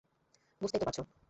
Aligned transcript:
বুঝতেই 0.61 0.79
তো 0.79 0.85
পারছ। 0.85 0.99